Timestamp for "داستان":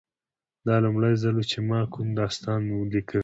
2.21-2.59